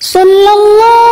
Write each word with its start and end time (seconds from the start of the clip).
صلى 0.00 0.50
الله 0.58 1.04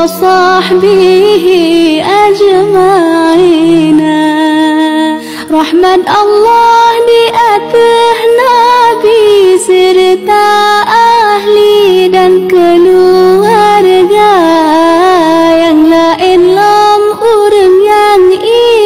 وصحبه 0.00 1.46
أجمعين 2.26 4.00
Rahmat 5.46 6.02
Allah 6.10 6.90
di 7.06 7.22
atas 7.32 8.18
Nabi 8.34 9.54
serta 9.62 10.48
ahli 10.84 12.10
dan 12.10 12.50
keluarga 12.50 14.34
yang 15.54 15.86
lain 15.86 16.50
lam 16.50 17.02
orang 17.14 17.74
yang 17.78 18.22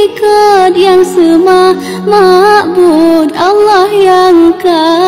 ikut 0.04 0.72
yang 0.76 1.00
semua 1.00 1.72
makbud 2.04 3.32
Allah 3.34 3.88
yang 3.88 4.52
kaya 4.60 5.03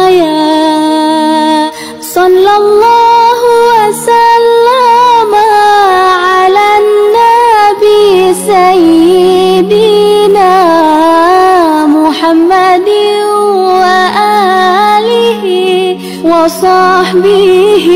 وصحبه 16.46 17.86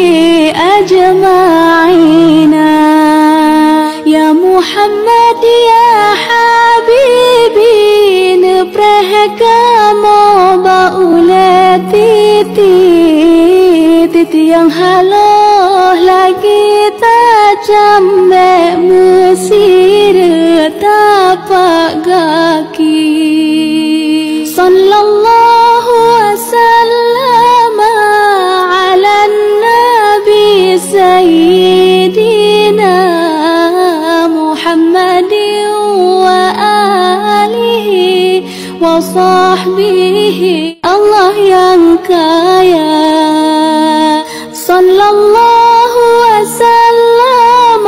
وصحبه 39.01 40.41
الله 40.85 41.33
ينكا 41.33 42.61
يا 42.61 44.23
صلى 44.53 45.05
الله 45.15 45.91
وسلم 46.23 47.85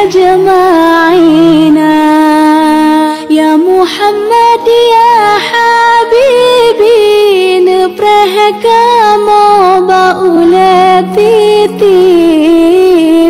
أجمعين. 0.00 1.78
يا 3.30 3.56
محمد 3.56 4.68
يا 4.96 5.38
حبيب 5.48 5.95
mo 9.26 9.80
ba 9.88 10.18
ule 10.18 11.02
titi 11.14 11.98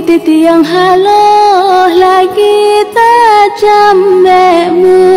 titi 0.07 0.37
yang 0.49 0.65
halo 0.65 1.89
lagi 1.93 2.85
tajam 2.97 3.99
mekmu 4.25 5.16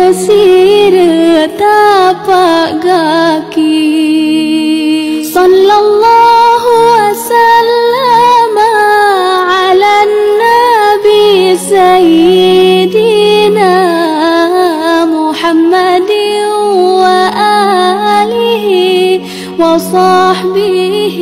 وصحبه 19.80 21.18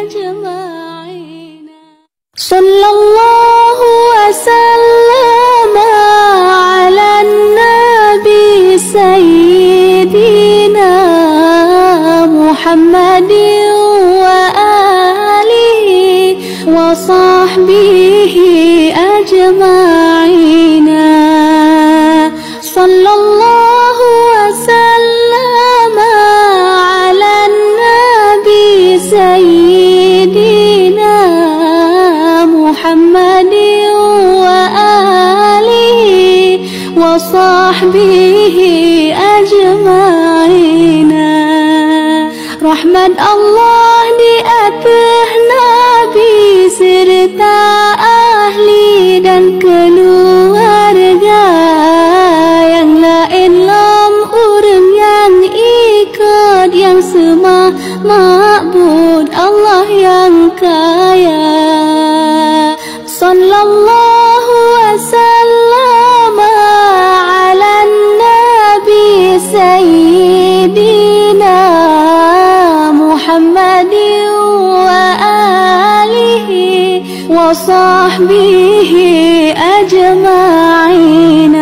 أجمعين. 0.00 1.66
صلى 2.36 2.86
الله 2.96 3.78
وسلم 4.12 5.74
على 6.58 7.10
النبي 7.26 8.78
سيدنا 8.78 10.26
محمد 12.26 13.32
وآله 14.22 15.86
وصحبه 16.66 17.97
وصحبه 37.77 38.57
أجمعين 39.37 41.13
Rahmat 42.63 43.19
Allah 43.19 44.07
di 44.15 44.35
atas 44.39 45.29
Nabi 45.51 46.33
serta 46.71 47.59
ahli 47.99 49.19
dan 49.19 49.59
keluarga 49.59 51.43
yang 52.63 53.03
lain 53.03 53.67
lam 53.67 54.13
orang 54.31 54.87
yang 54.95 55.33
ikut 55.99 56.71
yang 56.71 57.03
semua 57.03 57.75
makbud 57.99 59.27
Allah 59.35 59.83
yang 59.91 60.55
kaya 60.55 61.43
وصحبه 77.47 78.93
أجمعين 79.79 81.55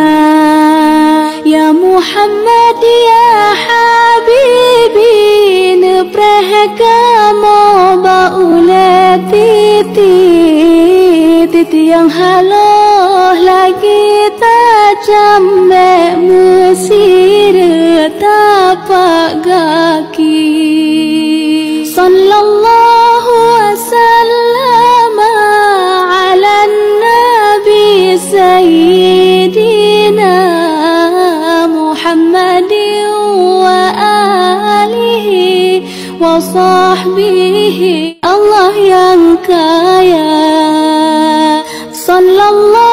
يا 1.45 1.71
محمد 1.71 2.83
يا 3.09 3.31
حبيبي 3.63 5.21
نبره 5.75 6.51
kamu 6.81 7.61
baulah 8.05 9.17
titi 9.31 10.17
titi 11.51 11.81
yang 11.89 12.09
haloh 12.09 13.33
lagi 13.41 14.05
tajam 14.41 15.43
mesir 16.29 17.55
tapak 18.21 19.41
kaki 19.41 20.14
alihi 36.35 36.35
wa 36.35 36.35
sahbihi 36.43 38.19
Allah 38.23 38.73
yang 38.75 39.39
kaya 39.47 39.71
البرايا 40.11 41.63
صلى 41.93 42.45
الله 42.49 42.84